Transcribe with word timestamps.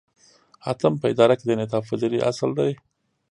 اتم 0.71 0.93
په 1.01 1.05
اداره 1.13 1.33
کې 1.37 1.43
د 1.45 1.49
انعطاف 1.55 1.83
پذیری 1.89 2.19
اصل 2.29 2.49
دی. 2.59 2.71